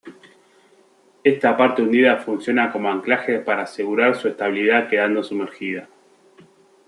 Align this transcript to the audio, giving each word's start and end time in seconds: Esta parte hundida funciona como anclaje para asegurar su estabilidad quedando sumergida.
Esta 1.23 1.55
parte 1.55 1.83
hundida 1.83 2.17
funciona 2.17 2.71
como 2.71 2.89
anclaje 2.91 3.37
para 3.37 3.61
asegurar 3.61 4.15
su 4.15 4.27
estabilidad 4.29 4.87
quedando 4.89 5.21
sumergida. 5.21 5.89